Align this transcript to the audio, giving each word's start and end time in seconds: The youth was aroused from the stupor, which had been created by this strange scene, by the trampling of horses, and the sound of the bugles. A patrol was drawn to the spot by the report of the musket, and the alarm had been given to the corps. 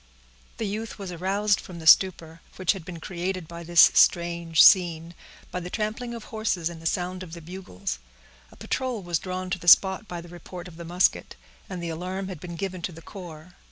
The 0.57 0.65
youth 0.65 0.97
was 0.97 1.11
aroused 1.11 1.59
from 1.61 1.77
the 1.77 1.85
stupor, 1.85 2.41
which 2.55 2.71
had 2.71 2.83
been 2.83 2.99
created 2.99 3.47
by 3.47 3.61
this 3.63 3.91
strange 3.93 4.63
scene, 4.63 5.13
by 5.51 5.59
the 5.59 5.69
trampling 5.69 6.15
of 6.15 6.23
horses, 6.23 6.69
and 6.71 6.81
the 6.81 6.87
sound 6.87 7.21
of 7.21 7.33
the 7.33 7.39
bugles. 7.39 7.99
A 8.51 8.55
patrol 8.55 9.03
was 9.03 9.19
drawn 9.19 9.51
to 9.51 9.59
the 9.59 9.67
spot 9.67 10.07
by 10.07 10.19
the 10.19 10.27
report 10.29 10.67
of 10.67 10.77
the 10.77 10.85
musket, 10.85 11.35
and 11.69 11.83
the 11.83 11.89
alarm 11.89 12.29
had 12.29 12.39
been 12.39 12.55
given 12.55 12.81
to 12.81 12.91
the 12.91 13.03
corps. 13.03 13.53